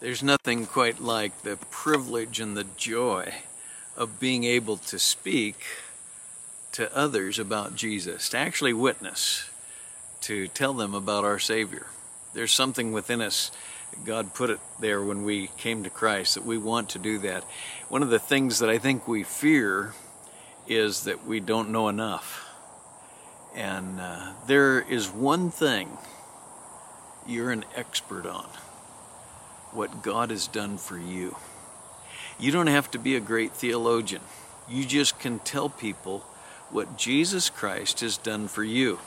There's 0.00 0.22
nothing 0.22 0.64
quite 0.64 0.98
like 0.98 1.42
the 1.42 1.58
privilege 1.70 2.40
and 2.40 2.56
the 2.56 2.64
joy 2.78 3.34
of 3.98 4.18
being 4.18 4.44
able 4.44 4.78
to 4.78 4.98
speak 4.98 5.62
to 6.72 6.96
others 6.96 7.38
about 7.38 7.74
Jesus, 7.74 8.30
to 8.30 8.38
actually 8.38 8.72
witness, 8.72 9.50
to 10.22 10.48
tell 10.48 10.72
them 10.72 10.94
about 10.94 11.24
our 11.24 11.38
Savior. 11.38 11.86
There's 12.32 12.50
something 12.50 12.92
within 12.92 13.20
us, 13.20 13.52
God 14.06 14.32
put 14.32 14.48
it 14.48 14.60
there 14.80 15.02
when 15.02 15.22
we 15.22 15.48
came 15.58 15.84
to 15.84 15.90
Christ, 15.90 16.34
that 16.34 16.46
we 16.46 16.56
want 16.56 16.88
to 16.90 16.98
do 16.98 17.18
that. 17.18 17.44
One 17.90 18.02
of 18.02 18.08
the 18.08 18.18
things 18.18 18.60
that 18.60 18.70
I 18.70 18.78
think 18.78 19.06
we 19.06 19.22
fear 19.22 19.92
is 20.66 21.04
that 21.04 21.26
we 21.26 21.40
don't 21.40 21.72
know 21.72 21.90
enough. 21.90 22.48
And 23.54 24.00
uh, 24.00 24.32
there 24.46 24.80
is 24.80 25.10
one 25.10 25.50
thing 25.50 25.90
you're 27.26 27.50
an 27.50 27.66
expert 27.76 28.24
on 28.24 28.48
what 29.72 30.02
God 30.02 30.30
has 30.30 30.46
done 30.46 30.78
for 30.78 30.98
you. 30.98 31.36
You 32.38 32.52
don't 32.52 32.68
have 32.68 32.90
to 32.92 32.98
be 32.98 33.16
a 33.16 33.20
great 33.20 33.52
theologian. 33.52 34.22
You 34.68 34.84
just 34.84 35.18
can 35.18 35.38
tell 35.40 35.68
people 35.68 36.20
what 36.70 36.96
Jesus 36.96 37.50
Christ 37.50 38.00
has 38.00 38.16
done 38.16 38.48
for 38.48 38.64
you. 38.64 38.98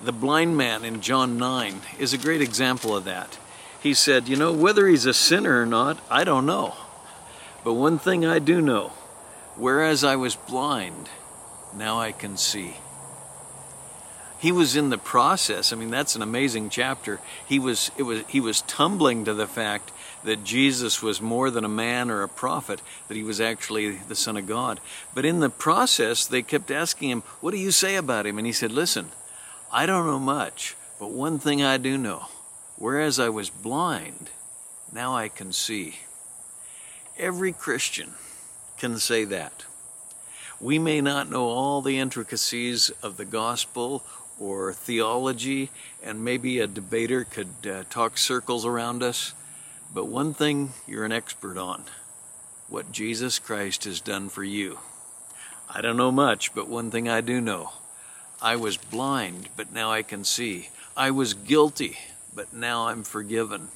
The 0.00 0.12
blind 0.12 0.56
man 0.56 0.84
in 0.84 1.00
John 1.00 1.38
9 1.38 1.80
is 1.98 2.12
a 2.12 2.18
great 2.18 2.40
example 2.40 2.96
of 2.96 3.04
that. 3.04 3.38
He 3.82 3.94
said, 3.94 4.28
You 4.28 4.36
know, 4.36 4.52
whether 4.52 4.86
he's 4.86 5.06
a 5.06 5.14
sinner 5.14 5.60
or 5.60 5.66
not, 5.66 5.98
I 6.10 6.24
don't 6.24 6.46
know. 6.46 6.74
But 7.64 7.74
one 7.74 7.98
thing 7.98 8.24
I 8.24 8.38
do 8.38 8.60
know 8.60 8.92
whereas 9.56 10.04
I 10.04 10.16
was 10.16 10.36
blind, 10.36 11.08
now 11.74 11.98
I 11.98 12.12
can 12.12 12.36
see 12.36 12.76
he 14.46 14.52
was 14.52 14.76
in 14.76 14.90
the 14.90 14.96
process. 14.96 15.72
I 15.72 15.76
mean, 15.76 15.90
that's 15.90 16.14
an 16.14 16.22
amazing 16.22 16.70
chapter. 16.70 17.18
He 17.48 17.58
was 17.58 17.90
it 17.96 18.04
was 18.04 18.22
he 18.28 18.38
was 18.38 18.62
tumbling 18.62 19.24
to 19.24 19.34
the 19.34 19.48
fact 19.48 19.90
that 20.22 20.44
Jesus 20.44 21.02
was 21.02 21.20
more 21.20 21.50
than 21.50 21.64
a 21.64 21.68
man 21.68 22.12
or 22.12 22.22
a 22.22 22.28
prophet, 22.28 22.80
that 23.08 23.16
he 23.16 23.24
was 23.24 23.40
actually 23.40 23.96
the 23.96 24.14
son 24.14 24.36
of 24.36 24.46
God. 24.46 24.78
But 25.16 25.24
in 25.24 25.40
the 25.40 25.50
process, 25.50 26.24
they 26.24 26.42
kept 26.42 26.70
asking 26.70 27.10
him, 27.10 27.22
"What 27.40 27.50
do 27.50 27.56
you 27.56 27.72
say 27.72 27.96
about 27.96 28.24
him?" 28.24 28.38
And 28.38 28.46
he 28.46 28.52
said, 28.52 28.70
"Listen, 28.70 29.10
I 29.72 29.84
don't 29.84 30.06
know 30.06 30.20
much, 30.20 30.76
but 31.00 31.10
one 31.10 31.40
thing 31.40 31.64
I 31.64 31.76
do 31.76 31.98
know. 31.98 32.28
Whereas 32.76 33.18
I 33.18 33.30
was 33.30 33.50
blind, 33.50 34.30
now 34.92 35.16
I 35.16 35.26
can 35.28 35.52
see." 35.52 35.98
Every 37.18 37.52
Christian 37.52 38.14
can 38.78 39.00
say 39.00 39.24
that. 39.24 39.64
We 40.60 40.78
may 40.78 41.00
not 41.00 41.28
know 41.28 41.48
all 41.48 41.82
the 41.82 41.98
intricacies 41.98 42.92
of 43.02 43.16
the 43.16 43.24
gospel 43.24 44.04
or 44.38 44.72
theology, 44.72 45.70
and 46.02 46.24
maybe 46.24 46.58
a 46.58 46.66
debater 46.66 47.24
could 47.24 47.66
uh, 47.66 47.84
talk 47.88 48.18
circles 48.18 48.66
around 48.66 49.02
us. 49.02 49.34
But 49.92 50.06
one 50.06 50.34
thing 50.34 50.72
you're 50.86 51.04
an 51.04 51.12
expert 51.12 51.56
on 51.56 51.84
what 52.68 52.92
Jesus 52.92 53.38
Christ 53.38 53.84
has 53.84 54.00
done 54.00 54.28
for 54.28 54.44
you. 54.44 54.78
I 55.72 55.80
don't 55.80 55.96
know 55.96 56.12
much, 56.12 56.54
but 56.54 56.68
one 56.68 56.90
thing 56.90 57.08
I 57.08 57.20
do 57.20 57.40
know 57.40 57.72
I 58.42 58.56
was 58.56 58.76
blind, 58.76 59.48
but 59.56 59.72
now 59.72 59.90
I 59.90 60.02
can 60.02 60.24
see. 60.24 60.68
I 60.96 61.10
was 61.10 61.34
guilty, 61.34 61.96
but 62.34 62.52
now 62.52 62.88
I'm 62.88 63.02
forgiven. 63.02 63.68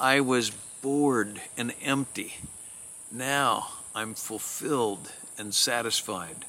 I 0.00 0.20
was 0.20 0.50
bored 0.80 1.40
and 1.56 1.74
empty. 1.82 2.34
Now 3.10 3.68
I'm 3.94 4.14
fulfilled 4.14 5.12
and 5.38 5.54
satisfied. 5.54 6.46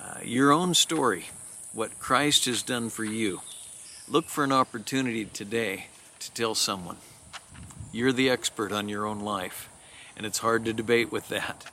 Uh, 0.00 0.20
your 0.24 0.50
own 0.50 0.74
story 0.74 1.26
what 1.74 1.98
Christ 1.98 2.44
has 2.44 2.62
done 2.62 2.88
for 2.88 3.04
you. 3.04 3.40
Look 4.08 4.26
for 4.26 4.44
an 4.44 4.52
opportunity 4.52 5.24
today 5.24 5.88
to 6.20 6.30
tell 6.32 6.54
someone. 6.54 6.98
You're 7.92 8.12
the 8.12 8.30
expert 8.30 8.70
on 8.70 8.88
your 8.88 9.06
own 9.06 9.20
life, 9.20 9.68
and 10.16 10.24
it's 10.24 10.38
hard 10.38 10.64
to 10.66 10.72
debate 10.72 11.10
with 11.10 11.28
that. 11.30 11.70